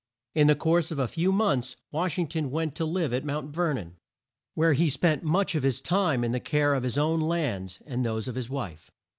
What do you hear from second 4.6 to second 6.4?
he spent much of his time in the